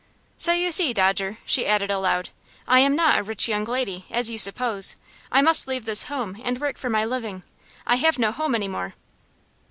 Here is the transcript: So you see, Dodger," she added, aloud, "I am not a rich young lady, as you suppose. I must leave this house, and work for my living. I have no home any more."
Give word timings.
So 0.35 0.51
you 0.53 0.71
see, 0.71 0.93
Dodger," 0.93 1.37
she 1.45 1.67
added, 1.67 1.91
aloud, 1.91 2.29
"I 2.67 2.79
am 2.79 2.95
not 2.95 3.19
a 3.19 3.23
rich 3.23 3.47
young 3.47 3.65
lady, 3.65 4.07
as 4.09 4.31
you 4.31 4.37
suppose. 4.39 4.95
I 5.31 5.43
must 5.43 5.67
leave 5.67 5.85
this 5.85 6.05
house, 6.05 6.37
and 6.43 6.59
work 6.59 6.79
for 6.79 6.89
my 6.89 7.05
living. 7.05 7.43
I 7.85 7.97
have 7.97 8.17
no 8.17 8.31
home 8.31 8.55
any 8.55 8.67
more." 8.67 8.95